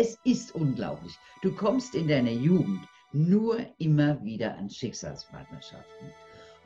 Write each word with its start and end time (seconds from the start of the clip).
Es 0.00 0.16
ist 0.22 0.54
unglaublich. 0.54 1.18
Du 1.42 1.50
kommst 1.52 1.96
in 1.96 2.06
deiner 2.06 2.30
Jugend 2.30 2.86
nur 3.10 3.58
immer 3.78 4.22
wieder 4.22 4.56
an 4.56 4.70
Schicksalspartnerschaften. 4.70 6.12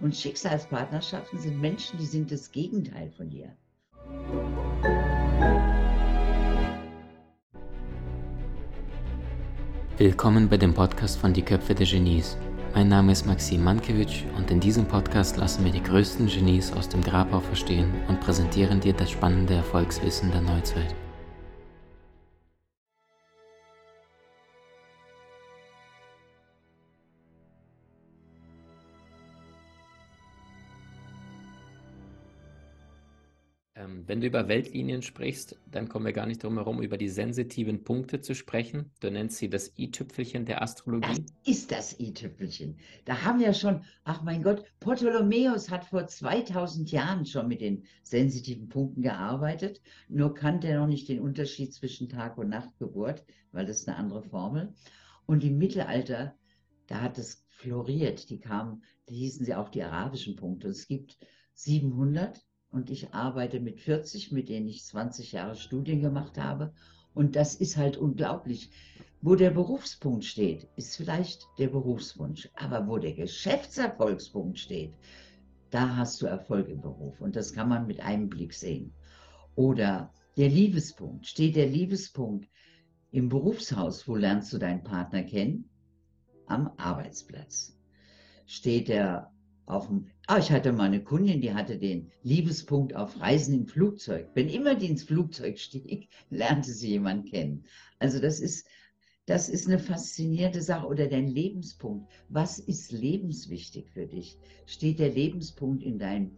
Und 0.00 0.14
Schicksalspartnerschaften 0.14 1.38
sind 1.38 1.58
Menschen, 1.58 1.98
die 1.98 2.04
sind 2.04 2.30
das 2.30 2.52
Gegenteil 2.52 3.10
von 3.10 3.30
dir. 3.30 3.56
Willkommen 9.96 10.50
bei 10.50 10.58
dem 10.58 10.74
Podcast 10.74 11.18
von 11.18 11.32
Die 11.32 11.40
Köpfe 11.40 11.74
der 11.74 11.86
Genies. 11.86 12.36
Mein 12.74 12.88
Name 12.88 13.12
ist 13.12 13.24
Maxim 13.24 13.64
Mankewitsch 13.64 14.24
und 14.36 14.50
in 14.50 14.60
diesem 14.60 14.84
Podcast 14.84 15.38
lassen 15.38 15.64
wir 15.64 15.72
die 15.72 15.82
größten 15.82 16.26
Genies 16.26 16.70
aus 16.74 16.90
dem 16.90 17.02
Grabau 17.02 17.40
verstehen 17.40 17.94
und 18.08 18.20
präsentieren 18.20 18.80
dir 18.80 18.92
das 18.92 19.10
spannende 19.10 19.54
Erfolgswissen 19.54 20.30
der 20.32 20.42
Neuzeit. 20.42 20.94
Wenn 34.06 34.20
du 34.20 34.26
über 34.26 34.48
Weltlinien 34.48 35.02
sprichst, 35.02 35.58
dann 35.70 35.88
kommen 35.88 36.06
wir 36.06 36.12
gar 36.12 36.26
nicht 36.26 36.42
drum 36.42 36.56
herum, 36.56 36.82
über 36.82 36.96
die 36.96 37.08
sensitiven 37.08 37.84
Punkte 37.84 38.20
zu 38.20 38.34
sprechen. 38.34 38.90
Du 39.00 39.10
nennst 39.10 39.38
sie 39.38 39.48
das 39.48 39.72
i-Tüpfelchen 39.78 40.44
der 40.44 40.62
Astrologie. 40.62 41.24
Das 41.24 41.34
ist 41.44 41.72
das 41.72 42.00
i-Tüpfelchen. 42.00 42.78
Da 43.04 43.22
haben 43.22 43.40
wir 43.40 43.54
schon, 43.54 43.84
ach 44.04 44.22
mein 44.22 44.42
Gott, 44.42 44.64
Ptolemäus 44.80 45.70
hat 45.70 45.84
vor 45.84 46.06
2000 46.06 46.90
Jahren 46.90 47.26
schon 47.26 47.48
mit 47.48 47.60
den 47.60 47.84
sensitiven 48.02 48.68
Punkten 48.68 49.02
gearbeitet. 49.02 49.80
Nur 50.08 50.34
kannte 50.34 50.68
er 50.68 50.80
noch 50.80 50.88
nicht 50.88 51.08
den 51.08 51.20
Unterschied 51.20 51.72
zwischen 51.72 52.08
Tag- 52.08 52.38
und 52.38 52.48
Nachtgeburt, 52.48 53.24
weil 53.52 53.66
das 53.66 53.80
ist 53.80 53.88
eine 53.88 53.98
andere 53.98 54.22
Formel. 54.22 54.74
Und 55.26 55.44
im 55.44 55.58
Mittelalter, 55.58 56.34
da 56.86 57.00
hat 57.00 57.18
es 57.18 57.46
floriert. 57.48 58.30
Die 58.30 58.40
kamen, 58.40 58.82
die 59.08 59.14
hießen 59.14 59.44
sie 59.44 59.54
auch 59.54 59.68
die 59.68 59.82
arabischen 59.82 60.36
Punkte. 60.36 60.68
Es 60.68 60.86
gibt 60.88 61.16
700 61.54 62.42
und 62.72 62.90
ich 62.90 63.12
arbeite 63.12 63.60
mit 63.60 63.80
40, 63.80 64.32
mit 64.32 64.48
denen 64.48 64.66
ich 64.66 64.84
20 64.84 65.32
Jahre 65.32 65.54
Studien 65.54 66.00
gemacht 66.00 66.38
habe. 66.38 66.72
Und 67.14 67.36
das 67.36 67.54
ist 67.54 67.76
halt 67.76 67.98
unglaublich. 67.98 68.70
Wo 69.20 69.36
der 69.36 69.50
Berufspunkt 69.50 70.24
steht, 70.24 70.68
ist 70.76 70.96
vielleicht 70.96 71.46
der 71.58 71.68
Berufswunsch. 71.68 72.48
Aber 72.54 72.88
wo 72.88 72.98
der 72.98 73.12
Geschäftserfolgspunkt 73.12 74.58
steht, 74.58 74.94
da 75.70 75.96
hast 75.96 76.20
du 76.22 76.26
Erfolg 76.26 76.68
im 76.68 76.80
Beruf. 76.80 77.20
Und 77.20 77.36
das 77.36 77.52
kann 77.52 77.68
man 77.68 77.86
mit 77.86 78.00
einem 78.00 78.28
Blick 78.28 78.54
sehen. 78.54 78.92
Oder 79.54 80.12
der 80.36 80.48
Liebespunkt. 80.48 81.26
Steht 81.26 81.56
der 81.56 81.68
Liebespunkt 81.68 82.48
im 83.10 83.28
Berufshaus, 83.28 84.08
wo 84.08 84.16
lernst 84.16 84.52
du 84.52 84.58
deinen 84.58 84.82
Partner 84.82 85.22
kennen? 85.22 85.68
Am 86.46 86.72
Arbeitsplatz. 86.78 87.78
Steht 88.46 88.88
der 88.88 89.30
auf 89.72 89.88
dem, 89.88 90.06
ah, 90.26 90.38
ich 90.38 90.50
hatte 90.52 90.72
mal 90.72 90.84
eine 90.84 91.02
Kundin, 91.02 91.40
die 91.40 91.54
hatte 91.54 91.78
den 91.78 92.10
Liebespunkt 92.22 92.94
auf 92.94 93.20
Reisen 93.20 93.54
im 93.54 93.66
Flugzeug. 93.66 94.28
Wenn 94.34 94.48
immer 94.48 94.74
die 94.74 94.88
ins 94.88 95.02
Flugzeug 95.02 95.58
stieg, 95.58 96.08
lernte 96.30 96.72
sie 96.72 96.90
jemanden 96.90 97.30
kennen. 97.30 97.64
Also 97.98 98.20
das 98.20 98.40
ist, 98.40 98.66
das 99.26 99.48
ist 99.48 99.66
eine 99.66 99.78
faszinierende 99.78 100.62
Sache. 100.62 100.86
Oder 100.86 101.06
dein 101.06 101.28
Lebenspunkt. 101.28 102.10
Was 102.28 102.58
ist 102.58 102.92
lebenswichtig 102.92 103.90
für 103.90 104.06
dich? 104.06 104.38
Steht 104.66 104.98
der 104.98 105.10
Lebenspunkt 105.10 105.82
in 105.82 105.98
deinem, 105.98 106.36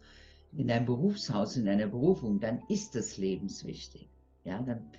in 0.53 0.69
deinem 0.69 0.87
Berufshaus, 0.87 1.57
in 1.57 1.65
deiner 1.65 1.89
Berufung, 1.89 2.41
dann 2.41 2.63
ist 2.69 2.95
das 2.95 3.17
lebenswichtig. 3.17 4.09
Ja, 4.45 4.63
dann, 4.63 4.91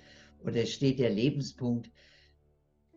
oder 0.44 0.66
steht 0.66 0.98
der 0.98 1.10
Lebenspunkt 1.10 1.90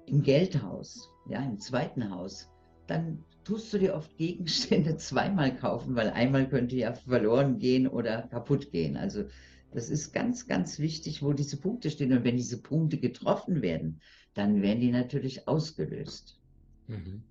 im 0.05 0.23
Geldhaus, 0.23 1.09
ja, 1.29 1.43
im 1.43 1.59
zweiten 1.59 2.09
Haus, 2.09 2.49
dann 2.89 3.23
tust 3.43 3.73
du 3.73 3.77
dir 3.79 3.95
oft 3.95 4.15
Gegenstände 4.17 4.97
zweimal 4.97 5.55
kaufen, 5.55 5.95
weil 5.95 6.09
einmal 6.09 6.47
könnte 6.49 6.75
ja 6.75 6.93
verloren 6.93 7.59
gehen 7.59 7.87
oder 7.87 8.23
kaputt 8.23 8.71
gehen. 8.71 8.97
Also 8.97 9.25
das 9.71 9.89
ist 9.89 10.13
ganz, 10.13 10.47
ganz 10.47 10.79
wichtig, 10.79 11.21
wo 11.21 11.33
diese 11.33 11.57
Punkte 11.57 11.91
stehen. 11.91 12.11
Und 12.11 12.23
wenn 12.23 12.37
diese 12.37 12.61
Punkte 12.61 12.97
getroffen 12.97 13.61
werden, 13.61 14.01
dann 14.33 14.61
werden 14.61 14.81
die 14.81 14.91
natürlich 14.91 15.47
ausgelöst. 15.47 16.39
Mhm. 16.87 17.23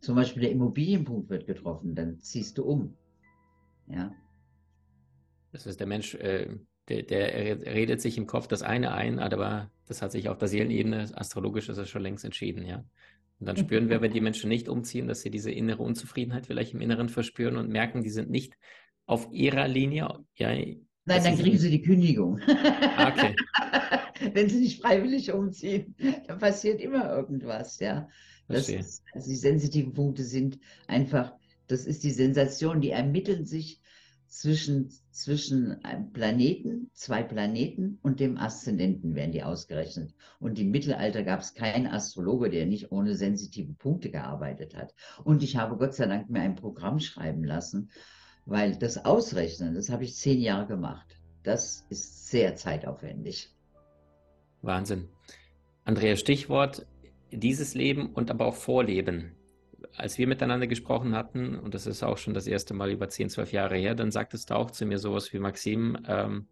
Zum 0.00 0.16
Beispiel 0.16 0.42
der 0.42 0.50
Immobilienpunkt 0.50 1.28
wird 1.30 1.46
getroffen, 1.46 1.94
dann 1.94 2.18
ziehst 2.20 2.58
du 2.58 2.64
um. 2.64 2.96
Ja. 3.88 4.14
Das 5.52 5.66
ist 5.66 5.78
der 5.78 5.86
Mensch, 5.86 6.14
äh, 6.14 6.48
der, 6.88 7.02
der, 7.02 7.60
redet 7.66 8.00
sich 8.00 8.16
im 8.16 8.26
Kopf 8.26 8.46
das 8.46 8.62
eine 8.62 8.92
ein, 8.92 9.18
aber 9.18 9.70
das 9.86 10.02
hat 10.02 10.12
sich 10.12 10.28
auf 10.28 10.38
der 10.38 10.48
Seelenebene, 10.48 11.10
astrologisch 11.14 11.68
ist 11.68 11.78
es 11.78 11.88
schon 11.88 12.02
längst 12.02 12.24
entschieden, 12.24 12.64
ja. 12.64 12.84
Und 13.40 13.46
dann 13.46 13.56
spüren 13.56 13.88
wir, 13.88 14.02
wenn 14.02 14.12
die 14.12 14.20
Menschen 14.20 14.48
nicht 14.48 14.68
umziehen, 14.68 15.08
dass 15.08 15.22
sie 15.22 15.30
diese 15.30 15.50
innere 15.50 15.82
Unzufriedenheit 15.82 16.46
vielleicht 16.46 16.74
im 16.74 16.82
Inneren 16.82 17.08
verspüren 17.08 17.56
und 17.56 17.70
merken, 17.70 18.02
die 18.02 18.10
sind 18.10 18.30
nicht 18.30 18.54
auf 19.06 19.28
ihrer 19.32 19.66
Linie. 19.66 20.08
Ja, 20.34 20.54
Nein, 21.06 21.24
dann 21.24 21.38
kriegen 21.38 21.58
sie 21.58 21.70
die 21.70 21.80
Kündigung. 21.80 22.38
Ah, 22.96 23.08
okay. 23.08 23.34
wenn 24.34 24.48
sie 24.48 24.60
nicht 24.60 24.82
freiwillig 24.82 25.32
umziehen, 25.32 25.94
dann 26.26 26.38
passiert 26.38 26.80
immer 26.80 27.10
irgendwas, 27.10 27.80
ja. 27.80 28.08
Das 28.46 28.68
ist, 28.68 29.04
also 29.12 29.28
die 29.28 29.36
sensitiven 29.36 29.92
Punkte 29.92 30.24
sind 30.24 30.58
einfach, 30.88 31.32
das 31.68 31.86
ist 31.86 32.02
die 32.02 32.10
Sensation, 32.10 32.80
die 32.80 32.90
ermitteln 32.90 33.46
sich 33.46 33.80
zwischen, 34.30 34.90
zwischen 35.10 35.84
einem 35.84 36.12
Planeten, 36.12 36.90
zwei 36.94 37.22
Planeten 37.22 37.98
und 38.02 38.20
dem 38.20 38.38
Aszendenten 38.38 39.14
werden 39.16 39.32
die 39.32 39.42
ausgerechnet. 39.42 40.14
Und 40.38 40.58
im 40.58 40.70
Mittelalter 40.70 41.24
gab 41.24 41.40
es 41.40 41.52
keinen 41.52 41.88
Astrologe, 41.88 42.48
der 42.48 42.64
nicht 42.66 42.92
ohne 42.92 43.16
sensitive 43.16 43.72
Punkte 43.74 44.10
gearbeitet 44.10 44.76
hat. 44.76 44.94
Und 45.24 45.42
ich 45.42 45.56
habe 45.56 45.76
Gott 45.76 45.94
sei 45.94 46.06
Dank 46.06 46.30
mir 46.30 46.40
ein 46.40 46.54
Programm 46.54 47.00
schreiben 47.00 47.44
lassen, 47.44 47.90
weil 48.46 48.76
das 48.76 49.04
Ausrechnen, 49.04 49.74
das 49.74 49.90
habe 49.90 50.04
ich 50.04 50.14
zehn 50.14 50.40
Jahre 50.40 50.66
gemacht. 50.66 51.16
Das 51.42 51.84
ist 51.90 52.28
sehr 52.28 52.54
zeitaufwendig. 52.54 53.52
Wahnsinn. 54.62 55.08
Andrea, 55.84 56.14
Stichwort 56.14 56.86
dieses 57.32 57.74
Leben 57.74 58.12
und 58.12 58.30
aber 58.30 58.46
auch 58.46 58.54
Vorleben 58.54 59.34
als 59.96 60.18
wir 60.18 60.26
miteinander 60.26 60.66
gesprochen 60.66 61.14
hatten, 61.14 61.56
und 61.56 61.74
das 61.74 61.86
ist 61.86 62.02
auch 62.02 62.18
schon 62.18 62.34
das 62.34 62.46
erste 62.46 62.74
Mal 62.74 62.90
über 62.90 63.08
10, 63.08 63.30
12 63.30 63.52
Jahre 63.52 63.76
her, 63.76 63.94
dann 63.94 64.10
sagtest 64.10 64.50
du 64.50 64.54
auch 64.54 64.70
zu 64.70 64.86
mir 64.86 64.98
sowas 64.98 65.32
wie 65.32 65.38
Maxim, 65.38 65.98
ähm, 66.06 66.46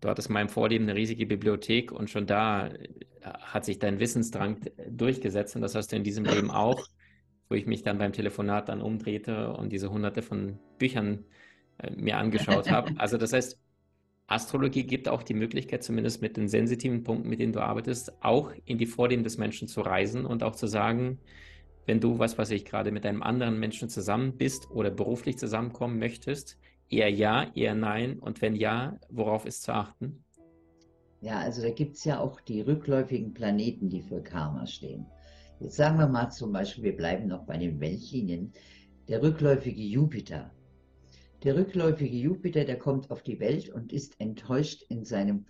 du 0.00 0.08
hattest 0.08 0.30
im 0.30 0.48
Vorleben 0.48 0.84
eine 0.84 0.94
riesige 0.94 1.26
Bibliothek 1.26 1.92
und 1.92 2.10
schon 2.10 2.26
da 2.26 2.68
äh, 2.68 2.88
hat 3.22 3.64
sich 3.64 3.78
dein 3.78 4.00
Wissensdrang 4.00 4.60
durchgesetzt 4.88 5.56
und 5.56 5.62
das 5.62 5.74
hast 5.74 5.92
du 5.92 5.96
in 5.96 6.04
diesem 6.04 6.24
Leben 6.24 6.50
auch, 6.50 6.86
wo 7.48 7.54
ich 7.54 7.66
mich 7.66 7.82
dann 7.82 7.98
beim 7.98 8.12
Telefonat 8.12 8.68
dann 8.68 8.80
umdrehte 8.80 9.52
und 9.52 9.70
diese 9.72 9.90
hunderte 9.90 10.22
von 10.22 10.58
Büchern 10.78 11.24
äh, 11.78 11.90
mir 11.90 12.18
angeschaut 12.18 12.70
habe. 12.70 12.94
Also 12.98 13.16
das 13.18 13.32
heißt, 13.32 13.58
Astrologie 14.26 14.84
gibt 14.84 15.08
auch 15.08 15.22
die 15.22 15.34
Möglichkeit, 15.34 15.82
zumindest 15.82 16.22
mit 16.22 16.36
den 16.36 16.48
sensitiven 16.48 17.02
Punkten, 17.04 17.28
mit 17.28 17.40
denen 17.40 17.52
du 17.52 17.60
arbeitest, 17.60 18.22
auch 18.22 18.52
in 18.64 18.78
die 18.78 18.86
Vorleben 18.86 19.22
des 19.22 19.36
Menschen 19.36 19.68
zu 19.68 19.82
reisen 19.82 20.24
und 20.24 20.42
auch 20.42 20.56
zu 20.56 20.66
sagen, 20.66 21.18
wenn 21.86 22.00
du, 22.00 22.18
was 22.18 22.38
weiß 22.38 22.50
ich, 22.50 22.64
gerade 22.64 22.92
mit 22.92 23.04
einem 23.06 23.22
anderen 23.22 23.58
Menschen 23.58 23.88
zusammen 23.88 24.36
bist 24.36 24.70
oder 24.70 24.90
beruflich 24.90 25.38
zusammenkommen 25.38 25.98
möchtest? 25.98 26.58
Eher 26.88 27.10
ja, 27.10 27.50
eher 27.54 27.74
nein? 27.74 28.18
Und 28.18 28.42
wenn 28.42 28.56
ja, 28.56 28.98
worauf 29.10 29.46
ist 29.46 29.62
zu 29.62 29.72
achten? 29.72 30.24
Ja, 31.20 31.38
also 31.38 31.62
da 31.62 31.70
gibt 31.70 31.96
es 31.96 32.04
ja 32.04 32.20
auch 32.20 32.40
die 32.40 32.60
rückläufigen 32.60 33.32
Planeten, 33.32 33.88
die 33.88 34.02
für 34.02 34.22
Karma 34.22 34.66
stehen. 34.66 35.06
Jetzt 35.60 35.76
sagen 35.76 35.98
wir 35.98 36.06
mal 36.06 36.30
zum 36.30 36.52
Beispiel, 36.52 36.84
wir 36.84 36.96
bleiben 36.96 37.28
noch 37.28 37.46
bei 37.46 37.56
den 37.56 37.80
Weltlinien, 37.80 38.52
der 39.08 39.22
rückläufige 39.22 39.80
Jupiter. 39.80 40.50
Der 41.42 41.56
rückläufige 41.56 42.16
Jupiter, 42.16 42.64
der 42.64 42.78
kommt 42.78 43.10
auf 43.10 43.22
die 43.22 43.40
Welt 43.40 43.68
und 43.70 43.92
ist 43.92 44.20
enttäuscht 44.20 44.82
in 44.88 45.04
seinem, 45.04 45.46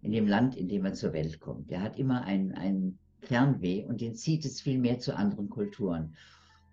in 0.00 0.12
dem 0.12 0.26
Land, 0.26 0.56
in 0.56 0.68
dem 0.68 0.84
er 0.84 0.94
zur 0.94 1.12
Welt 1.12 1.40
kommt. 1.40 1.70
Der 1.70 1.82
hat 1.82 1.98
immer 1.98 2.24
einen, 2.24 2.52
einen 2.52 2.98
Fernweh 3.22 3.84
und 3.84 4.00
den 4.00 4.14
zieht 4.14 4.44
es 4.44 4.60
viel 4.60 4.78
mehr 4.78 4.98
zu 4.98 5.16
anderen 5.16 5.48
Kulturen. 5.48 6.14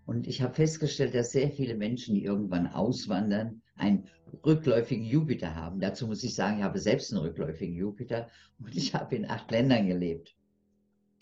Und 0.06 0.27
ich 0.27 0.41
habe 0.41 0.56
festgestellt, 0.56 1.13
dass 1.13 1.31
sehr 1.31 1.51
viele 1.51 1.75
Menschen, 1.75 2.15
die 2.15 2.24
irgendwann 2.24 2.68
auswandern, 2.68 3.62
einen 3.75 4.09
rückläufigen 4.44 5.06
Jupiter 5.06 5.56
haben. 5.56 5.79
Dazu 5.79 6.07
muss 6.07 6.24
ich 6.24 6.33
sagen, 6.33 6.57
ich 6.57 6.63
habe 6.63 6.79
selbst 6.79 7.13
einen 7.13 7.21
rückläufigen 7.21 7.75
Jupiter 7.75 8.27
und 8.59 8.75
ich 8.75 8.94
habe 8.94 9.15
in 9.15 9.29
acht 9.29 9.51
Ländern 9.51 9.88
gelebt. 9.88 10.35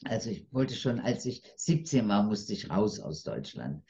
Also 0.06 0.30
ich 0.30 0.48
wollte 0.54 0.76
schon, 0.76 1.00
als 1.00 1.26
ich 1.26 1.44
17 1.56 2.08
war, 2.08 2.24
musste 2.24 2.54
ich 2.54 2.70
raus 2.70 3.00
aus 3.00 3.24
Deutschland. 3.24 3.84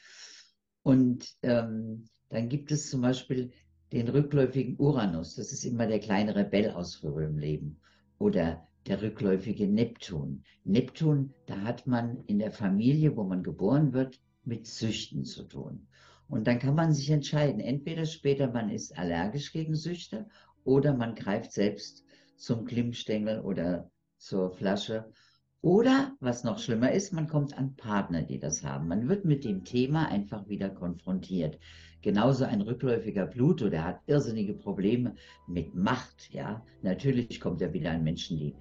Und 0.83 1.27
ähm, 1.43 2.07
dann 2.29 2.49
gibt 2.49 2.71
es 2.71 2.89
zum 2.89 3.01
Beispiel 3.01 3.51
den 3.91 4.07
rückläufigen 4.07 4.77
Uranus. 4.79 5.35
Das 5.35 5.51
ist 5.51 5.63
immer 5.63 5.87
der 5.87 5.99
kleine 5.99 6.35
Rebell 6.35 6.71
aus 6.71 6.95
früherem 6.95 7.37
Leben. 7.37 7.79
Oder 8.19 8.66
der 8.87 9.01
rückläufige 9.01 9.67
Neptun. 9.67 10.43
Neptun, 10.63 11.33
da 11.45 11.61
hat 11.61 11.87
man 11.87 12.23
in 12.25 12.39
der 12.39 12.51
Familie, 12.51 13.15
wo 13.15 13.23
man 13.23 13.43
geboren 13.43 13.93
wird, 13.93 14.19
mit 14.43 14.65
Süchten 14.65 15.25
zu 15.25 15.43
tun. 15.43 15.87
Und 16.29 16.47
dann 16.47 16.59
kann 16.59 16.75
man 16.75 16.93
sich 16.93 17.09
entscheiden, 17.09 17.59
entweder 17.61 18.05
später 18.05 18.51
man 18.51 18.69
ist 18.69 18.97
allergisch 18.97 19.51
gegen 19.51 19.75
Süchte 19.75 20.27
oder 20.63 20.93
man 20.93 21.15
greift 21.15 21.51
selbst 21.53 22.05
zum 22.35 22.65
Klimmstängel 22.65 23.39
oder 23.41 23.89
zur 24.17 24.51
Flasche 24.51 25.11
Oder, 25.61 26.15
was 26.19 26.43
noch 26.43 26.59
schlimmer 26.59 26.91
ist, 26.91 27.13
man 27.13 27.27
kommt 27.27 27.57
an 27.57 27.75
Partner, 27.75 28.21
die 28.23 28.39
das 28.39 28.63
haben. 28.63 28.87
Man 28.87 29.09
wird 29.09 29.25
mit 29.25 29.43
dem 29.43 29.63
Thema 29.63 30.07
einfach 30.07 30.47
wieder 30.47 30.69
konfrontiert. 30.69 31.59
Genauso 32.01 32.45
ein 32.45 32.61
rückläufiger 32.61 33.25
Pluto, 33.27 33.69
der 33.69 33.83
hat 33.83 34.01
irrsinnige 34.07 34.53
Probleme 34.53 35.15
mit 35.47 35.75
Macht. 35.75 36.29
Ja, 36.31 36.63
natürlich 36.81 37.39
kommt 37.39 37.61
er 37.61 37.73
wieder 37.73 37.91
an 37.91 38.03
Menschen, 38.03 38.37
die, 38.37 38.55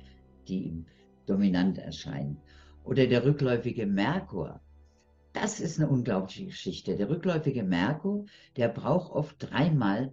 die 0.48 0.64
ihm 0.64 0.86
dominant 1.26 1.78
erscheinen. 1.78 2.38
Oder 2.84 3.06
der 3.06 3.24
rückläufige 3.24 3.86
Merkur. 3.86 4.60
Das 5.32 5.60
ist 5.60 5.78
eine 5.78 5.88
unglaubliche 5.88 6.46
Geschichte. 6.46 6.96
Der 6.96 7.10
rückläufige 7.10 7.62
Merkur, 7.62 8.26
der 8.56 8.68
braucht 8.68 9.12
oft 9.12 9.36
dreimal, 9.38 10.12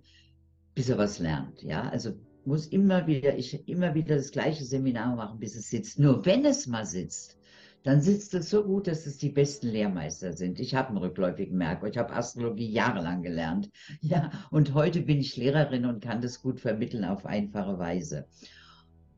bis 0.75 0.89
er 0.89 0.97
was 0.97 1.19
lernt. 1.19 1.61
Ja, 1.61 1.89
also 1.89 2.13
muss 2.45 2.67
immer 2.67 3.07
wieder, 3.07 3.37
ich 3.37 3.67
immer 3.69 3.93
wieder 3.93 4.15
das 4.15 4.31
gleiche 4.31 4.65
Seminar 4.65 5.15
machen, 5.15 5.39
bis 5.39 5.55
es 5.55 5.69
sitzt. 5.69 5.99
Nur 5.99 6.25
wenn 6.25 6.43
es 6.45 6.67
mal 6.67 6.85
sitzt, 6.85 7.37
dann 7.83 8.01
sitzt 8.01 8.33
es 8.33 8.49
so 8.49 8.63
gut, 8.63 8.87
dass 8.87 9.05
es 9.05 9.17
die 9.17 9.29
besten 9.29 9.67
Lehrmeister 9.67 10.33
sind. 10.33 10.59
Ich 10.59 10.73
habe 10.73 10.89
einen 10.89 10.97
rückläufigen 10.97 11.57
Merkur, 11.57 11.89
ich 11.89 11.97
habe 11.97 12.13
Astrologie 12.13 12.71
jahrelang 12.71 13.21
gelernt. 13.21 13.69
Ja, 14.01 14.31
und 14.51 14.73
heute 14.73 15.01
bin 15.01 15.19
ich 15.19 15.35
Lehrerin 15.35 15.85
und 15.85 16.03
kann 16.03 16.21
das 16.21 16.41
gut 16.41 16.59
vermitteln 16.59 17.03
auf 17.03 17.25
einfache 17.25 17.77
Weise. 17.77 18.25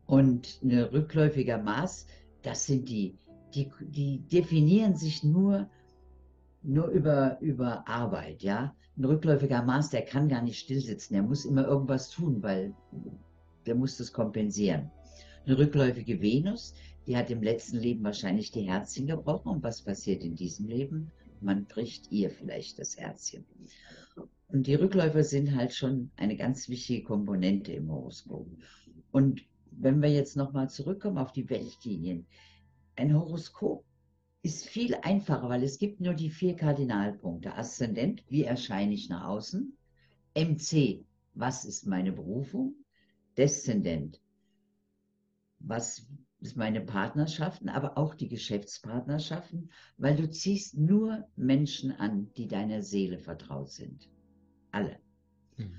Und 0.06 0.60
ein 0.64 0.72
rückläufiger 0.72 1.58
Maß, 1.58 2.08
das 2.44 2.66
sind 2.66 2.90
die, 2.90 3.18
die, 3.54 3.72
die 3.82 4.20
definieren 4.20 4.96
sich 4.96 5.24
nur, 5.24 5.70
nur 6.62 6.88
über, 6.88 7.40
über 7.42 7.88
Arbeit, 7.88 8.44
ja 8.44 8.76
ein 8.98 9.06
rückläufiger 9.06 9.62
Mars, 9.62 9.90
der 9.90 10.04
kann 10.04 10.30
gar 10.30 10.42
nicht 10.42 10.60
stillsitzen, 10.60 11.16
der 11.16 11.24
muss 11.24 11.46
immer 11.46 11.68
irgendwas 11.68 12.10
tun, 12.10 12.42
weil 12.42 12.74
der 13.66 13.76
muss 13.76 13.98
das 13.98 14.14
kompensieren. 14.14 14.90
Eine 15.46 15.58
rückläufige 15.58 16.22
Venus, 16.22 16.74
die 17.06 17.18
hat 17.18 17.30
im 17.30 17.44
letzten 17.44 17.78
Leben 17.78 18.04
wahrscheinlich 18.04 18.52
die 18.52 18.62
Herzchen 18.62 19.08
gebrochen. 19.08 19.50
Und 19.50 19.64
was 19.64 19.82
passiert 19.82 20.24
in 20.24 20.36
diesem 20.36 20.68
Leben? 20.68 21.12
Man 21.42 21.66
bricht 21.66 22.12
ihr 22.12 22.30
vielleicht 22.30 22.80
das 22.80 22.98
Herzchen. 22.98 23.46
Und 24.48 24.66
die 24.66 24.76
Rückläufer 24.76 25.24
sind 25.24 25.56
halt 25.56 25.74
schon 25.74 26.10
eine 26.16 26.38
ganz 26.38 26.70
wichtige 26.70 27.04
Komponente 27.04 27.74
im 27.74 27.92
Horoskop. 27.92 28.48
Und 29.12 29.44
wenn 29.78 30.02
wir 30.02 30.10
jetzt 30.10 30.36
nochmal 30.36 30.70
zurückkommen 30.70 31.18
auf 31.18 31.32
die 31.32 31.50
Weltlinien, 31.50 32.26
ein 32.96 33.14
Horoskop 33.14 33.86
ist 34.42 34.68
viel 34.68 34.96
einfacher, 35.02 35.50
weil 35.50 35.64
es 35.64 35.80
gibt 35.80 36.02
nur 36.02 36.14
die 36.14 36.30
vier 36.30 36.56
Kardinalpunkte. 36.56 37.56
Aszendent, 37.56 38.24
wie 38.30 38.44
erscheine 38.44 38.94
ich 38.94 39.10
nach 39.10 39.28
außen? 39.28 39.76
MC, 40.36 41.04
was 41.34 41.66
ist 41.66 41.88
meine 41.88 42.12
Berufung? 42.12 42.76
Deszendent, 43.38 44.22
was 45.60 46.08
ist 46.42 46.56
meine 46.56 46.82
Partnerschaften, 46.82 47.70
aber 47.70 47.98
auch 47.98 48.14
die 48.14 48.28
Geschäftspartnerschaften, 48.28 49.72
weil 49.98 50.16
du 50.16 50.30
ziehst 50.30 50.78
nur 50.78 51.28
Menschen 51.36 51.92
an, 51.92 52.32
die 52.38 52.48
deiner 52.48 52.84
Seele 52.84 53.18
vertraut 53.18 53.72
sind. 53.72 54.10
Alle. 54.72 55.00
Mhm. 55.58 55.74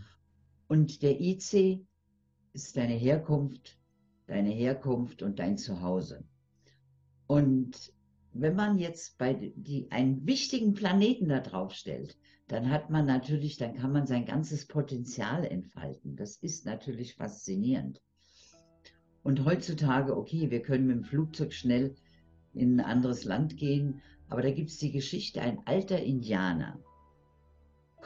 Und 0.69 1.03
der 1.03 1.21
IC 1.21 1.87
ist 2.53 2.77
deine 2.77 2.95
Herkunft, 2.95 3.79
deine 4.27 4.51
Herkunft 4.51 5.23
und 5.23 5.39
dein 5.39 5.57
Zuhause. 5.57 6.25
Und 7.27 7.93
wenn 8.33 8.55
man 8.55 8.79
jetzt 8.79 9.19
bei 9.19 9.35
die, 9.35 9.91
einen 9.91 10.27
wichtigen 10.27 10.75
Planeten 10.75 11.29
da 11.29 11.41
drauf 11.41 11.73
stellt, 11.73 12.17
dann 12.49 12.71
hat 12.71 12.91
man 12.91 13.07
natürlich, 13.07 13.57
dann 13.57 13.75
kann 13.75 13.93
man 13.93 14.07
sein 14.07 14.25
ganzes 14.25 14.67
Potenzial 14.67 15.45
entfalten. 15.45 16.17
Das 16.17 16.37
ist 16.37 16.65
natürlich 16.67 17.15
faszinierend. 17.15 18.01
Und 19.23 19.45
heutzutage, 19.45 20.17
okay, 20.17 20.51
wir 20.51 20.63
können 20.63 20.87
mit 20.87 20.97
dem 20.97 21.05
Flugzeug 21.05 21.53
schnell 21.53 21.97
in 22.55 22.81
ein 22.81 22.87
anderes 22.87 23.25
Land 23.25 23.57
gehen, 23.57 24.01
aber 24.29 24.43
da 24.43 24.51
gibt 24.51 24.71
es 24.71 24.79
die 24.79 24.93
Geschichte, 24.93 25.41
ein 25.41 25.61
alter 25.67 26.01
Indianer 26.01 26.79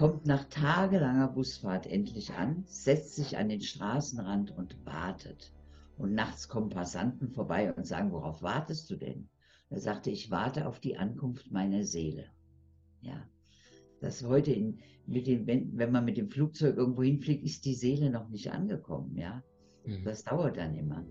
kommt 0.01 0.25
nach 0.25 0.45
tagelanger 0.45 1.29
Busfahrt 1.29 1.87
endlich 1.87 2.33
an, 2.33 2.65
setzt 2.67 3.17
sich 3.17 3.37
an 3.37 3.51
den 3.51 3.61
Straßenrand 3.61 4.51
und 4.51 4.87
wartet. 4.87 5.53
Und 6.01 6.15
nachts 6.15 6.49
kommen 6.49 6.71
Passanten 6.71 7.29
vorbei 7.29 7.75
und 7.75 7.87
sagen, 7.87 8.11
worauf 8.11 8.43
wartest 8.43 8.91
du 8.91 8.97
denn? 8.97 9.29
Er 9.69 9.81
sagte, 9.81 10.11
ich 10.11 10.31
warte 10.31 10.67
auf 10.67 10.81
die 10.81 10.97
Ankunft 10.97 11.53
meiner 11.53 11.85
Seele. 11.85 12.25
Ja, 13.03 13.29
das 14.01 14.25
heute, 14.25 14.51
in, 14.51 14.79
mit 15.07 15.27
dem, 15.27 15.47
wenn, 15.47 15.77
wenn 15.77 15.93
man 15.93 16.07
mit 16.07 16.17
dem 16.17 16.31
Flugzeug 16.31 16.79
irgendwo 16.79 17.03
hinfliegt, 17.03 17.45
ist 17.45 17.67
die 17.67 17.75
Seele 17.75 18.09
noch 18.09 18.31
nicht 18.31 18.51
angekommen. 18.51 19.15
Ja, 19.15 19.43
mhm. 19.85 20.03
das 20.05 20.25
dauert 20.25 20.57
dann 20.57 20.75
immer. 20.75 21.05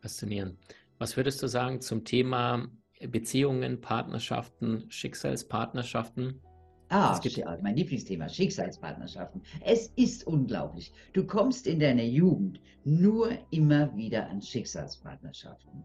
Faszinierend. 0.00 0.58
Was 0.98 1.16
würdest 1.16 1.42
du 1.42 1.46
sagen 1.46 1.80
zum 1.80 2.04
Thema 2.04 2.68
Beziehungen, 3.08 3.80
Partnerschaften, 3.80 4.84
Schicksalspartnerschaften? 4.90 6.42
Ah, 6.90 7.18
mein 7.62 7.76
Lieblingsthema, 7.76 8.28
Schicksalspartnerschaften. 8.28 9.42
Es 9.64 9.88
ist 9.96 10.26
unglaublich. 10.26 10.92
Du 11.12 11.26
kommst 11.26 11.66
in 11.66 11.80
deiner 11.80 12.04
Jugend 12.04 12.60
nur 12.84 13.30
immer 13.50 13.94
wieder 13.96 14.28
an 14.28 14.42
Schicksalspartnerschaften. 14.42 15.84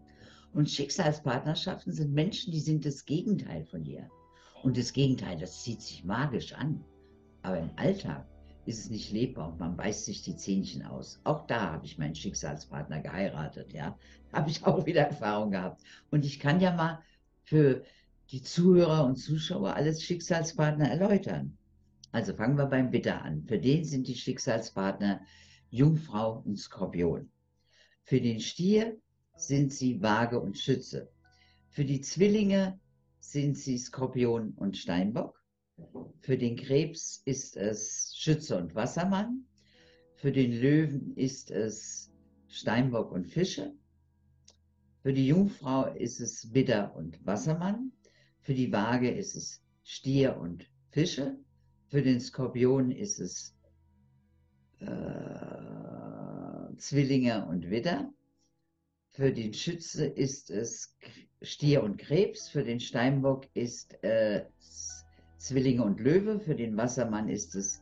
Und 0.52 0.68
Schicksalspartnerschaften 0.68 1.92
sind 1.92 2.12
Menschen, 2.12 2.52
die 2.52 2.60
sind 2.60 2.84
das 2.84 3.04
Gegenteil 3.04 3.64
von 3.64 3.82
dir. 3.82 4.08
Und 4.62 4.76
das 4.76 4.92
Gegenteil, 4.92 5.38
das 5.38 5.62
zieht 5.62 5.80
sich 5.80 6.04
magisch 6.04 6.52
an. 6.52 6.84
Aber 7.42 7.58
im 7.58 7.70
Alltag 7.76 8.26
ist 8.66 8.80
es 8.80 8.90
nicht 8.90 9.10
lebbar 9.10 9.52
und 9.52 9.58
man 9.58 9.76
beißt 9.76 10.04
sich 10.04 10.22
die 10.22 10.36
Zähnchen 10.36 10.84
aus. 10.84 11.20
Auch 11.24 11.46
da 11.46 11.72
habe 11.72 11.86
ich 11.86 11.98
meinen 11.98 12.14
Schicksalspartner 12.14 13.00
geheiratet, 13.00 13.72
ja. 13.72 13.98
Habe 14.32 14.50
ich 14.50 14.64
auch 14.66 14.84
wieder 14.86 15.02
Erfahrung 15.02 15.50
gehabt. 15.50 15.82
Und 16.10 16.24
ich 16.24 16.38
kann 16.38 16.60
ja 16.60 16.74
mal 16.74 17.00
für 17.44 17.82
die 18.30 18.42
Zuhörer 18.42 19.04
und 19.04 19.16
Zuschauer 19.16 19.74
alles 19.74 20.02
Schicksalspartner 20.02 20.88
erläutern. 20.88 21.58
Also 22.12 22.34
fangen 22.34 22.56
wir 22.56 22.66
beim 22.66 22.90
Bitter 22.90 23.22
an. 23.22 23.42
Für 23.44 23.58
den 23.58 23.84
sind 23.84 24.06
die 24.06 24.14
Schicksalspartner 24.14 25.20
Jungfrau 25.70 26.42
und 26.44 26.56
Skorpion. 26.56 27.30
Für 28.02 28.20
den 28.20 28.40
Stier 28.40 28.96
sind 29.36 29.72
sie 29.72 30.00
Waage 30.00 30.40
und 30.40 30.58
Schütze. 30.58 31.10
Für 31.68 31.84
die 31.84 32.00
Zwillinge 32.00 32.78
sind 33.20 33.56
sie 33.56 33.78
Skorpion 33.78 34.52
und 34.56 34.76
Steinbock. 34.76 35.40
Für 36.20 36.36
den 36.36 36.56
Krebs 36.56 37.22
ist 37.24 37.56
es 37.56 38.14
Schütze 38.16 38.58
und 38.58 38.74
Wassermann. 38.74 39.46
Für 40.16 40.32
den 40.32 40.52
Löwen 40.52 41.16
ist 41.16 41.50
es 41.50 42.12
Steinbock 42.48 43.12
und 43.12 43.26
Fische. 43.26 43.72
Für 45.02 45.12
die 45.12 45.28
Jungfrau 45.28 45.86
ist 45.94 46.20
es 46.20 46.52
Widder 46.52 46.94
und 46.94 47.24
Wassermann. 47.24 47.92
Für 48.50 48.56
die 48.56 48.72
Waage 48.72 49.08
ist 49.08 49.36
es 49.36 49.62
Stier 49.84 50.36
und 50.36 50.66
Fische. 50.90 51.38
Für 51.86 52.02
den 52.02 52.18
Skorpion 52.18 52.90
ist 52.90 53.20
es 53.20 53.54
äh, 54.80 56.76
Zwillinge 56.76 57.46
und 57.46 57.70
Widder. 57.70 58.12
Für 59.10 59.32
den 59.32 59.54
Schütze 59.54 60.04
ist 60.04 60.50
es 60.50 60.96
Stier 61.40 61.84
und 61.84 61.98
Krebs, 61.98 62.48
für 62.48 62.64
den 62.64 62.80
Steinbock 62.80 63.46
ist 63.54 64.02
äh, 64.02 64.46
Zwillinge 65.38 65.84
und 65.84 66.00
Löwe, 66.00 66.40
für 66.40 66.56
den 66.56 66.76
Wassermann 66.76 67.28
ist 67.28 67.54
es 67.54 67.80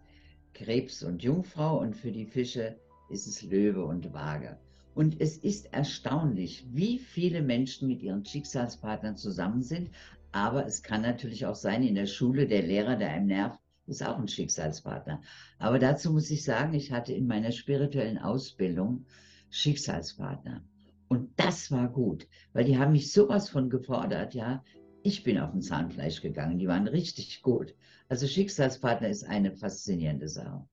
Krebs 0.53 1.03
und 1.03 1.23
Jungfrau 1.23 1.81
und 1.81 1.97
für 1.97 2.13
die 2.13 2.27
Fische 2.27 2.79
ist 3.09 3.27
es 3.27 3.41
Löwe 3.41 3.87
und 3.87 4.13
Waage. 4.13 4.59
Und 4.99 5.21
es 5.21 5.39
ist 5.39 5.73
erstaunlich, 5.73 6.67
wie 6.73 6.99
viele 6.99 7.41
Menschen 7.41 7.87
mit 7.87 8.03
ihren 8.03 8.25
Schicksalspartnern 8.25 9.17
zusammen 9.17 9.63
sind. 9.63 9.91
Aber 10.39 10.65
es 10.67 10.85
kann 10.85 11.03
natürlich 11.03 11.47
auch 11.47 11.57
sein, 11.57 11.83
in 11.83 11.97
der 11.97 12.07
Schule 12.07 12.47
der 12.47 12.63
Lehrer, 12.63 12.95
der 12.95 13.11
einem 13.11 13.27
nervt, 13.27 13.59
ist 13.89 14.07
auch 14.07 14.17
ein 14.19 14.29
Schicksalspartner. 14.29 15.21
Aber 15.59 15.81
dazu 15.81 16.13
muss 16.13 16.31
ich 16.31 16.45
sagen, 16.45 16.75
ich 16.75 16.93
hatte 16.93 17.13
in 17.13 17.27
meiner 17.27 17.51
spirituellen 17.51 18.19
Ausbildung 18.19 19.05
Schicksalspartner. 19.51 20.63
Und 21.09 21.31
das 21.41 21.73
war 21.73 21.89
gut, 21.89 22.29
weil 22.53 22.65
die 22.65 22.79
haben 22.79 22.93
mich 22.93 23.13
sowas 23.13 23.49
von 23.49 23.69
gefordert, 23.69 24.33
ja. 24.35 24.63
Ich 25.03 25.25
bin 25.25 25.41
auf 25.41 25.51
dem 25.51 25.61
Zahnfleisch 25.61 26.23
gegangen, 26.23 26.61
die 26.61 26.69
waren 26.69 26.87
richtig 26.87 27.43
gut. 27.43 27.75
Also 28.09 28.29
Schicksalspartner 28.29 29.09
ist 29.09 29.25
eine 29.25 29.51
faszinierende 29.51 30.29
Sache. 30.29 30.65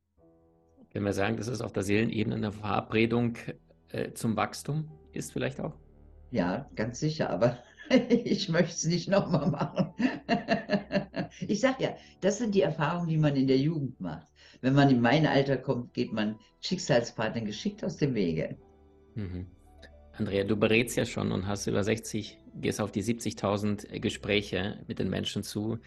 Wenn 0.91 1.03
wir 1.03 1.13
sagen, 1.13 1.37
dass 1.37 1.47
es 1.47 1.61
auf 1.61 1.73
der 1.73 1.81
Seelenebene 1.81 2.35
eine 2.35 2.51
Verabredung 2.51 3.35
äh, 3.89 4.11
zum 4.13 4.37
Wachstum 4.37 4.91
ist, 5.11 5.33
vielleicht 5.33 5.59
auch? 5.59 5.73
Ja, 6.29 6.69
ganz 6.75 6.99
sicher, 6.99 7.31
aber 7.31 7.57
ich 8.09 8.49
möchte 8.49 8.71
es 8.71 8.85
nicht 8.85 9.09
nochmal 9.09 9.49
machen. 9.49 9.93
ich 11.47 11.59
sage 11.59 11.83
ja, 11.83 11.97
das 12.21 12.37
sind 12.37 12.55
die 12.55 12.61
Erfahrungen, 12.61 13.09
die 13.09 13.17
man 13.17 13.35
in 13.35 13.47
der 13.47 13.57
Jugend 13.57 13.99
macht. 13.99 14.27
Wenn 14.61 14.73
man 14.73 14.89
in 14.89 15.01
mein 15.01 15.25
Alter 15.25 15.57
kommt, 15.57 15.93
geht 15.93 16.13
man 16.13 16.37
Schicksalspartnern 16.61 17.45
geschickt 17.45 17.83
aus 17.83 17.97
dem 17.97 18.15
Wege. 18.15 18.57
Mhm. 19.15 19.47
Andrea, 20.13 20.43
du 20.45 20.55
berätst 20.55 20.95
ja 20.95 21.05
schon 21.05 21.31
und 21.31 21.45
hast 21.45 21.67
über 21.67 21.83
60, 21.83 22.39
gehst 22.55 22.79
auf 22.79 22.91
die 22.91 23.03
70.000 23.03 23.99
Gespräche 23.99 24.83
mit 24.87 24.99
den 24.99 25.09
Menschen 25.09 25.43
zu. 25.43 25.77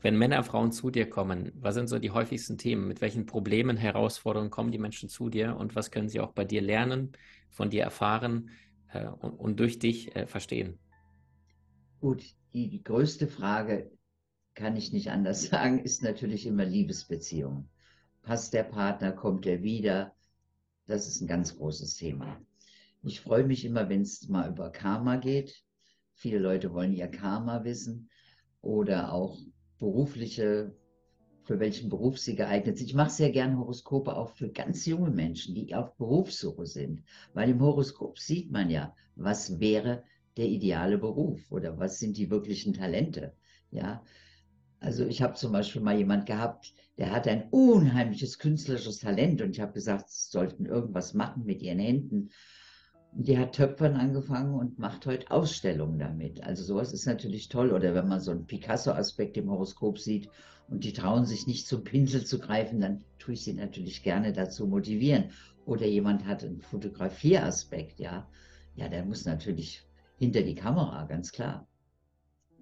Wenn 0.00 0.16
Männer, 0.16 0.44
Frauen 0.44 0.70
zu 0.70 0.90
dir 0.90 1.08
kommen, 1.08 1.50
was 1.54 1.74
sind 1.74 1.88
so 1.88 1.98
die 1.98 2.10
häufigsten 2.10 2.58
Themen? 2.58 2.86
Mit 2.86 3.00
welchen 3.00 3.26
Problemen, 3.26 3.76
Herausforderungen 3.76 4.50
kommen 4.50 4.70
die 4.70 4.78
Menschen 4.78 5.08
zu 5.08 5.30
dir 5.30 5.56
und 5.56 5.74
was 5.74 5.90
können 5.90 6.08
sie 6.08 6.20
auch 6.20 6.32
bei 6.32 6.44
dir 6.44 6.60
lernen, 6.60 7.12
von 7.50 7.70
dir 7.70 7.82
erfahren? 7.82 8.50
äh, 8.92 9.06
und, 9.06 9.60
durch 9.60 9.78
dich 9.78 10.14
äh, 10.16 10.26
verstehen? 10.26 10.78
Gut, 12.00 12.22
die, 12.52 12.68
die 12.68 12.84
größte 12.84 13.26
Frage, 13.26 13.90
kann 14.54 14.76
ich 14.76 14.92
nicht 14.92 15.10
anders 15.10 15.42
sagen, 15.50 15.80
ist 15.80 16.02
natürlich 16.02 16.46
immer 16.46 16.64
Liebesbeziehungen. 16.64 17.68
Passt 18.22 18.54
der 18.54 18.62
Partner, 18.62 19.12
kommt 19.12 19.46
er 19.46 19.62
wieder? 19.62 20.14
Das 20.86 21.08
ist 21.08 21.20
ein 21.20 21.26
ganz 21.26 21.56
großes 21.56 21.96
Thema. 21.96 22.40
Ich 23.02 23.20
freue 23.20 23.44
mich 23.44 23.64
immer, 23.64 23.88
wenn 23.88 24.02
es 24.02 24.28
mal 24.28 24.48
über 24.48 24.70
Karma 24.70 25.16
geht. 25.16 25.64
Viele 26.14 26.38
Leute 26.38 26.72
wollen 26.72 26.92
ihr 26.92 27.08
Karma 27.08 27.64
wissen 27.64 28.10
oder 28.60 29.12
auch 29.12 29.38
berufliche, 29.78 30.76
für 31.42 31.58
welchen 31.58 31.88
Beruf 31.88 32.18
sie 32.18 32.36
geeignet 32.36 32.78
sind. 32.78 32.88
Ich 32.88 32.94
mache 32.94 33.10
sehr 33.10 33.30
gerne 33.30 33.58
Horoskope 33.58 34.16
auch 34.16 34.30
für 34.30 34.50
ganz 34.50 34.86
junge 34.86 35.10
Menschen, 35.10 35.54
die 35.54 35.74
auf 35.74 35.96
Berufssuche 35.96 36.66
sind, 36.66 37.02
weil 37.34 37.50
im 37.50 37.60
Horoskop 37.60 38.18
sieht 38.18 38.50
man 38.50 38.70
ja, 38.70 38.94
was 39.16 39.58
wäre 39.60 40.04
der 40.38 40.46
ideale 40.46 40.98
Beruf 40.98 41.40
oder 41.50 41.78
was 41.78 41.98
sind 41.98 42.16
die 42.16 42.30
wirklichen 42.30 42.72
Talente. 42.72 43.34
Ja, 43.70 44.02
also 44.80 45.04
ich 45.04 45.20
habe 45.20 45.34
zum 45.34 45.52
Beispiel 45.52 45.82
mal 45.82 45.98
jemand 45.98 46.26
gehabt, 46.26 46.72
der 46.96 47.10
hatte 47.10 47.30
ein 47.30 47.48
unheimliches 47.50 48.38
künstlerisches 48.38 49.00
Talent 49.00 49.42
und 49.42 49.50
ich 49.50 49.60
habe 49.60 49.72
gesagt, 49.72 50.08
sie 50.08 50.30
sollten 50.30 50.66
irgendwas 50.66 51.12
machen 51.14 51.44
mit 51.44 51.62
ihren 51.62 51.80
Händen. 51.80 52.30
Die 53.12 53.36
hat 53.36 53.54
Töpfern 53.54 53.96
angefangen 53.96 54.54
und 54.54 54.78
macht 54.78 55.06
heute 55.06 55.30
Ausstellungen 55.30 55.98
damit. 55.98 56.44
Also 56.44 56.62
sowas 56.62 56.92
ist 56.92 57.06
natürlich 57.06 57.48
toll. 57.48 57.72
Oder 57.72 57.94
wenn 57.94 58.06
man 58.06 58.20
so 58.20 58.30
einen 58.30 58.46
Picasso-Aspekt 58.46 59.36
im 59.36 59.50
Horoskop 59.50 59.98
sieht 59.98 60.28
und 60.68 60.84
die 60.84 60.92
trauen 60.92 61.24
sich 61.24 61.46
nicht 61.46 61.66
zum 61.66 61.82
Pinsel 61.82 62.24
zu 62.24 62.38
greifen, 62.38 62.80
dann 62.80 63.02
tue 63.18 63.34
ich 63.34 63.42
sie 63.42 63.54
natürlich 63.54 64.02
gerne 64.02 64.32
dazu 64.32 64.66
motivieren. 64.66 65.30
Oder 65.64 65.86
jemand 65.86 66.26
hat 66.26 66.44
einen 66.44 66.60
Fotografieraspekt, 66.60 67.98
ja. 67.98 68.28
Ja, 68.76 68.88
der 68.88 69.04
muss 69.04 69.24
natürlich 69.24 69.87
hinter 70.18 70.42
die 70.42 70.54
Kamera, 70.54 71.04
ganz 71.04 71.32
klar. 71.32 71.66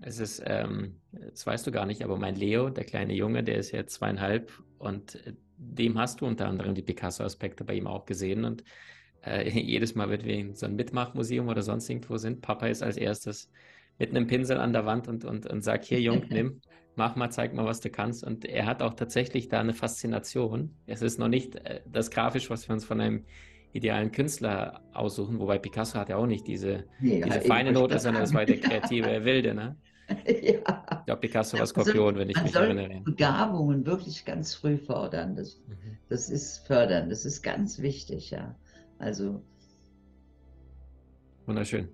Es 0.00 0.18
ist, 0.18 0.42
ähm, 0.44 1.00
das 1.12 1.46
weißt 1.46 1.66
du 1.66 1.70
gar 1.70 1.86
nicht, 1.86 2.04
aber 2.04 2.18
mein 2.18 2.36
Leo, 2.36 2.68
der 2.68 2.84
kleine 2.84 3.14
Junge, 3.14 3.42
der 3.42 3.56
ist 3.56 3.72
jetzt 3.72 3.94
zweieinhalb 3.94 4.52
und 4.78 5.14
äh, 5.26 5.32
dem 5.56 5.98
hast 5.98 6.20
du 6.20 6.26
unter 6.26 6.46
anderem 6.46 6.74
die 6.74 6.82
Picasso-Aspekte 6.82 7.64
bei 7.64 7.74
ihm 7.74 7.86
auch 7.86 8.04
gesehen 8.04 8.44
und 8.44 8.62
äh, 9.24 9.48
jedes 9.60 9.94
Mal, 9.94 10.10
wenn 10.10 10.24
wir 10.24 10.34
in 10.34 10.54
so 10.54 10.66
ein 10.66 10.76
Mitmachmuseum 10.76 11.48
oder 11.48 11.62
sonst 11.62 11.88
irgendwo 11.88 12.18
sind, 12.18 12.42
Papa 12.42 12.66
ist 12.66 12.82
als 12.82 12.98
erstes 12.98 13.50
mit 13.98 14.10
einem 14.10 14.26
Pinsel 14.26 14.58
an 14.58 14.74
der 14.74 14.84
Wand 14.84 15.08
und, 15.08 15.24
und, 15.24 15.46
und 15.46 15.62
sagt, 15.62 15.86
hier 15.86 16.00
Jung, 16.00 16.24
nimm, 16.28 16.60
mach 16.94 17.16
mal, 17.16 17.30
zeig 17.30 17.54
mal, 17.54 17.64
was 17.64 17.80
du 17.80 17.90
kannst. 17.90 18.24
Und 18.24 18.44
er 18.44 18.66
hat 18.66 18.82
auch 18.82 18.94
tatsächlich 18.94 19.48
da 19.48 19.60
eine 19.60 19.72
Faszination. 19.72 20.76
Es 20.86 21.02
ist 21.02 21.18
noch 21.18 21.28
nicht 21.28 21.56
äh, 21.56 21.80
das 21.86 22.10
Grafisch, 22.10 22.50
was 22.50 22.68
wir 22.68 22.74
uns 22.74 22.84
von 22.84 23.00
einem 23.00 23.24
idealen 23.76 24.10
Künstler 24.12 24.82
aussuchen, 24.92 25.38
wobei 25.38 25.58
Picasso 25.58 25.98
hat 25.98 26.08
ja 26.08 26.16
auch 26.16 26.26
nicht 26.26 26.46
diese, 26.46 26.84
nee, 27.00 27.20
diese 27.22 27.40
feine 27.42 27.72
Note, 27.72 27.98
sondern 27.98 28.22
das 28.22 28.34
war 28.34 28.44
der 28.44 28.60
kreative 28.60 29.24
Wilde, 29.24 29.54
ne? 29.54 29.76
ja. 30.26 30.60
Ich 31.00 31.04
glaube, 31.06 31.20
Picasso 31.20 31.58
war 31.58 31.66
Skorpion, 31.66 32.08
also, 32.08 32.18
wenn 32.20 32.30
ich 32.30 32.42
mich 32.42 32.54
erinnere. 32.54 33.00
Begabungen 33.04 33.84
wirklich 33.86 34.24
ganz 34.24 34.54
früh 34.54 34.76
fördern. 34.76 35.36
Das, 35.36 35.60
mhm. 35.66 35.98
das 36.08 36.30
ist 36.30 36.66
fördern, 36.66 37.10
das 37.10 37.24
ist 37.24 37.42
ganz 37.42 37.80
wichtig, 37.80 38.30
ja. 38.30 38.54
Also. 38.98 39.42
Wunderschön. 41.46 41.88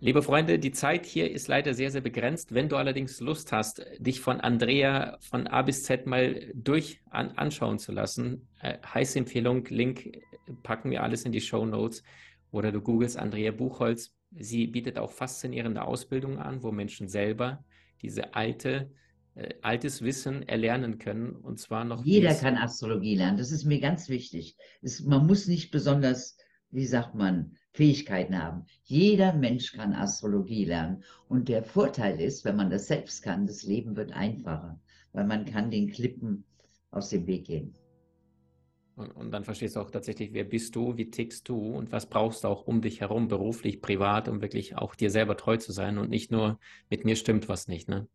Liebe 0.00 0.22
Freunde, 0.22 0.60
die 0.60 0.70
Zeit 0.70 1.06
hier 1.06 1.28
ist 1.28 1.48
leider 1.48 1.74
sehr, 1.74 1.90
sehr 1.90 2.00
begrenzt. 2.00 2.54
Wenn 2.54 2.68
du 2.68 2.76
allerdings 2.76 3.18
Lust 3.18 3.50
hast, 3.50 3.84
dich 3.98 4.20
von 4.20 4.40
Andrea 4.40 5.18
von 5.20 5.48
A 5.48 5.62
bis 5.62 5.82
Z 5.82 6.06
mal 6.06 6.52
durch 6.54 7.00
an, 7.10 7.32
anschauen 7.32 7.80
zu 7.80 7.90
lassen, 7.90 8.46
äh, 8.60 8.78
heiße 8.94 9.18
Empfehlung, 9.18 9.64
Link 9.64 10.20
packen 10.62 10.90
wir 10.90 11.02
alles 11.02 11.24
in 11.24 11.32
die 11.32 11.40
Show 11.40 11.64
Notes 11.64 12.02
oder 12.50 12.72
du 12.72 12.80
googelst 12.80 13.18
Andrea 13.18 13.52
Buchholz. 13.52 14.14
Sie 14.32 14.66
bietet 14.66 14.98
auch 14.98 15.10
faszinierende 15.10 15.82
Ausbildungen 15.82 16.38
an, 16.38 16.62
wo 16.62 16.70
Menschen 16.70 17.08
selber 17.08 17.64
diese 18.02 18.34
alte, 18.34 18.90
äh, 19.34 19.54
altes 19.62 20.02
Wissen 20.02 20.46
erlernen 20.46 20.98
können 20.98 21.32
und 21.32 21.58
zwar 21.58 21.84
noch. 21.84 22.04
Jeder 22.04 22.34
kann 22.34 22.56
Astrologie 22.56 23.16
lernen, 23.16 23.38
das 23.38 23.52
ist 23.52 23.64
mir 23.64 23.80
ganz 23.80 24.08
wichtig. 24.08 24.56
Es, 24.82 25.00
man 25.02 25.26
muss 25.26 25.46
nicht 25.46 25.70
besonders, 25.70 26.36
wie 26.70 26.86
sagt 26.86 27.14
man, 27.14 27.56
Fähigkeiten 27.72 28.42
haben. 28.42 28.64
Jeder 28.82 29.32
Mensch 29.32 29.72
kann 29.72 29.92
Astrologie 29.92 30.64
lernen. 30.64 31.04
Und 31.28 31.48
der 31.48 31.62
Vorteil 31.62 32.20
ist, 32.20 32.44
wenn 32.44 32.56
man 32.56 32.70
das 32.70 32.88
selbst 32.88 33.22
kann, 33.22 33.46
das 33.46 33.62
Leben 33.62 33.96
wird 33.96 34.12
einfacher, 34.12 34.80
weil 35.12 35.24
man 35.24 35.44
kann 35.44 35.70
den 35.70 35.88
Klippen 35.88 36.44
aus 36.90 37.10
dem 37.10 37.26
Weg 37.26 37.46
gehen. 37.46 37.74
Und, 38.98 39.12
und, 39.12 39.30
dann 39.30 39.44
verstehst 39.44 39.76
du 39.76 39.80
auch 39.80 39.92
tatsächlich, 39.92 40.32
wer 40.32 40.42
bist 40.42 40.74
du, 40.74 40.96
wie 40.96 41.08
tickst 41.08 41.48
du 41.48 41.56
und 41.56 41.92
was 41.92 42.06
brauchst 42.06 42.42
du 42.42 42.48
auch 42.48 42.66
um 42.66 42.80
dich 42.80 43.00
herum, 43.00 43.28
beruflich, 43.28 43.80
privat, 43.80 44.28
um 44.28 44.42
wirklich 44.42 44.76
auch 44.76 44.96
dir 44.96 45.10
selber 45.10 45.36
treu 45.36 45.56
zu 45.56 45.70
sein 45.70 45.98
und 45.98 46.10
nicht 46.10 46.32
nur 46.32 46.58
mit 46.90 47.04
mir 47.04 47.14
stimmt 47.14 47.48
was 47.48 47.68
nicht. 47.68 47.88
Ne? 47.88 48.08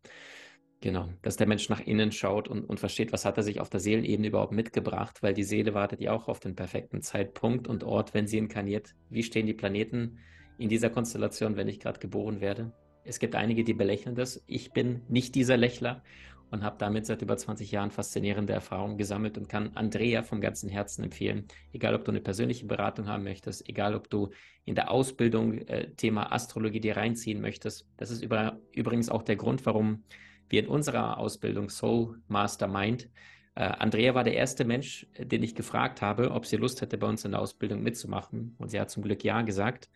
Genau, 0.82 1.08
dass 1.22 1.38
der 1.38 1.48
Mensch 1.48 1.70
nach 1.70 1.80
innen 1.80 2.12
schaut 2.12 2.48
und, 2.48 2.64
und 2.64 2.78
versteht, 2.78 3.12
was 3.12 3.24
hat 3.24 3.38
er 3.38 3.42
sich 3.42 3.60
auf 3.60 3.70
der 3.70 3.80
Seelenebene 3.80 4.28
überhaupt 4.28 4.52
mitgebracht, 4.52 5.22
weil 5.22 5.32
die 5.32 5.42
Seele 5.42 5.72
wartet 5.72 6.02
ja 6.02 6.12
auch 6.12 6.28
auf 6.28 6.40
den 6.40 6.54
perfekten 6.54 7.00
Zeitpunkt 7.00 7.66
und 7.66 7.82
Ort, 7.82 8.12
wenn 8.12 8.26
sie 8.26 8.36
inkarniert. 8.36 8.94
Wie 9.08 9.22
stehen 9.22 9.46
die 9.46 9.54
Planeten 9.54 10.18
in 10.58 10.68
dieser 10.68 10.90
Konstellation, 10.90 11.56
wenn 11.56 11.68
ich 11.68 11.80
gerade 11.80 11.98
geboren 11.98 12.42
werde? 12.42 12.74
Es 13.04 13.18
gibt 13.18 13.34
einige, 13.34 13.64
die 13.64 13.72
belächeln 13.72 14.14
das. 14.14 14.44
Ich 14.46 14.72
bin 14.72 15.00
nicht 15.08 15.34
dieser 15.34 15.56
Lächler 15.56 16.02
und 16.50 16.62
habe 16.62 16.76
damit 16.78 17.06
seit 17.06 17.22
über 17.22 17.36
20 17.36 17.70
Jahren 17.70 17.90
faszinierende 17.90 18.52
Erfahrungen 18.52 18.96
gesammelt 18.96 19.38
und 19.38 19.48
kann 19.48 19.72
Andrea 19.74 20.22
vom 20.22 20.40
ganzen 20.40 20.68
Herzen 20.68 21.04
empfehlen. 21.04 21.46
Egal, 21.72 21.94
ob 21.94 22.04
du 22.04 22.10
eine 22.10 22.20
persönliche 22.20 22.66
Beratung 22.66 23.08
haben 23.08 23.24
möchtest, 23.24 23.68
egal, 23.68 23.94
ob 23.94 24.08
du 24.10 24.30
in 24.64 24.74
der 24.74 24.90
Ausbildung 24.90 25.58
äh, 25.58 25.90
Thema 25.94 26.32
Astrologie 26.32 26.80
dir 26.80 26.96
reinziehen 26.96 27.40
möchtest. 27.40 27.86
Das 27.96 28.10
ist 28.10 28.22
über, 28.22 28.58
übrigens 28.72 29.08
auch 29.08 29.22
der 29.22 29.36
Grund, 29.36 29.64
warum 29.66 30.04
wir 30.48 30.60
in 30.60 30.68
unserer 30.68 31.18
Ausbildung 31.18 31.68
Soul 31.68 32.20
Mastermind. 32.28 33.08
Äh, 33.54 33.64
Andrea 33.64 34.14
war 34.14 34.24
der 34.24 34.34
erste 34.34 34.64
Mensch, 34.64 35.06
den 35.18 35.42
ich 35.42 35.54
gefragt 35.54 36.02
habe, 36.02 36.30
ob 36.30 36.46
sie 36.46 36.56
Lust 36.56 36.80
hätte, 36.80 36.98
bei 36.98 37.06
uns 37.06 37.24
in 37.24 37.32
der 37.32 37.40
Ausbildung 37.40 37.82
mitzumachen. 37.82 38.54
Und 38.58 38.70
sie 38.70 38.80
hat 38.80 38.90
zum 38.90 39.02
Glück 39.02 39.22
ja 39.24 39.42
gesagt, 39.42 39.90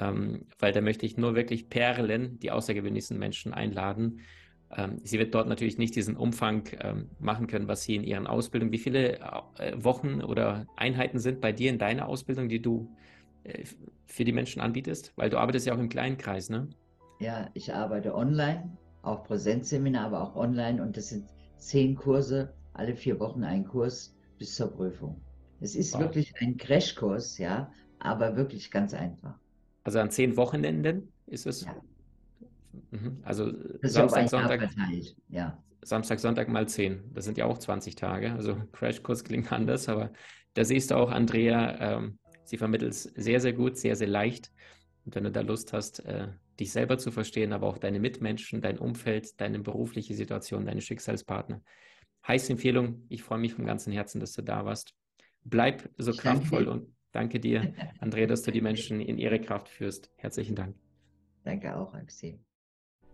ähm, 0.00 0.46
weil 0.58 0.72
da 0.72 0.80
möchte 0.80 1.06
ich 1.06 1.16
nur 1.16 1.34
wirklich 1.34 1.68
Perlen, 1.68 2.38
die 2.40 2.50
außergewöhnlichsten 2.50 3.18
Menschen 3.18 3.54
einladen. 3.54 4.20
Ähm, 4.74 4.98
sie 5.04 5.18
wird 5.18 5.34
dort 5.34 5.48
natürlich 5.48 5.78
nicht 5.78 5.94
diesen 5.94 6.16
Umfang 6.16 6.64
ähm, 6.80 7.08
machen 7.18 7.46
können, 7.46 7.68
was 7.68 7.82
sie 7.82 7.96
in 7.96 8.04
ihren 8.04 8.26
Ausbildungen. 8.26 8.72
Wie 8.72 8.78
viele 8.78 9.20
äh, 9.58 9.72
Wochen 9.76 10.22
oder 10.22 10.66
Einheiten 10.76 11.18
sind 11.18 11.40
bei 11.40 11.52
dir 11.52 11.70
in 11.70 11.78
deiner 11.78 12.08
Ausbildung, 12.08 12.48
die 12.48 12.60
du 12.60 12.88
äh, 13.44 13.64
für 14.06 14.24
die 14.24 14.32
Menschen 14.32 14.60
anbietest? 14.60 15.12
Weil 15.16 15.30
du 15.30 15.38
arbeitest 15.38 15.66
ja 15.66 15.74
auch 15.74 15.78
im 15.78 15.88
kleinen 15.88 16.18
Kreis, 16.18 16.50
ne? 16.50 16.68
Ja, 17.20 17.48
ich 17.54 17.72
arbeite 17.72 18.14
online 18.14 18.76
auch 19.06 19.24
Präsenzseminar, 19.24 20.06
aber 20.06 20.20
auch 20.20 20.36
online. 20.36 20.82
Und 20.82 20.96
das 20.96 21.08
sind 21.08 21.26
zehn 21.58 21.94
Kurse, 21.94 22.52
alle 22.74 22.94
vier 22.94 23.18
Wochen 23.20 23.44
ein 23.44 23.64
Kurs 23.64 24.14
bis 24.38 24.54
zur 24.54 24.70
Prüfung. 24.72 25.20
Es 25.60 25.74
ist 25.74 25.94
wow. 25.94 26.00
wirklich 26.00 26.34
ein 26.40 26.56
Crashkurs, 26.56 27.38
ja, 27.38 27.72
aber 27.98 28.36
wirklich 28.36 28.70
ganz 28.70 28.92
einfach. 28.92 29.38
Also 29.84 30.00
an 30.00 30.10
zehn 30.10 30.36
Wochenenden 30.36 31.12
ist 31.26 31.46
es? 31.46 31.64
Ja. 31.64 31.74
Mhm. 32.90 33.18
Also 33.22 33.52
Samstag, 33.82 34.28
Sonntag. 34.28 34.68
Ja. 35.28 35.62
Samstag, 35.82 36.18
Sonntag 36.18 36.48
mal 36.48 36.68
zehn. 36.68 37.12
Das 37.12 37.24
sind 37.24 37.38
ja 37.38 37.46
auch 37.46 37.58
20 37.58 37.94
Tage. 37.94 38.32
Also 38.32 38.56
Crashkurs 38.72 39.24
klingt 39.24 39.52
anders, 39.52 39.88
aber 39.88 40.12
da 40.54 40.64
siehst 40.64 40.90
du 40.90 40.96
auch, 40.96 41.10
Andrea, 41.10 41.96
ähm, 41.96 42.18
sie 42.44 42.56
vermittelt 42.56 42.92
es 42.92 43.02
sehr, 43.04 43.40
sehr 43.40 43.52
gut, 43.52 43.76
sehr, 43.76 43.96
sehr 43.96 44.08
leicht. 44.08 44.50
Und 45.04 45.14
wenn 45.14 45.24
du 45.24 45.30
da 45.30 45.42
Lust 45.42 45.72
hast, 45.72 46.00
äh, 46.04 46.28
dich 46.58 46.72
selber 46.72 46.98
zu 46.98 47.12
verstehen, 47.12 47.52
aber 47.52 47.66
auch 47.66 47.78
deine 47.78 48.00
Mitmenschen, 48.00 48.60
dein 48.60 48.78
Umfeld, 48.78 49.40
deine 49.40 49.60
berufliche 49.60 50.14
Situation, 50.14 50.66
deine 50.66 50.80
Schicksalspartner. 50.80 51.62
Heiße 52.26 52.52
Empfehlung. 52.52 53.04
Ich 53.08 53.22
freue 53.22 53.38
mich 53.38 53.54
vom 53.54 53.66
ganzen 53.66 53.92
Herzen, 53.92 54.20
dass 54.20 54.32
du 54.32 54.42
da 54.42 54.64
warst. 54.64 54.94
Bleib 55.44 55.88
so 55.96 56.10
ich 56.10 56.18
kraftvoll 56.18 56.64
danke. 56.64 56.80
und 56.86 56.96
danke 57.12 57.38
dir, 57.38 57.72
Andrea, 58.00 58.26
dass 58.26 58.42
du 58.42 58.50
die 58.50 58.60
Menschen 58.60 59.00
in 59.00 59.18
ihre 59.18 59.40
Kraft 59.40 59.68
führst. 59.68 60.10
Herzlichen 60.16 60.56
Dank. 60.56 60.74
Danke 61.44 61.76
auch, 61.76 61.94
Axel. 61.94 62.40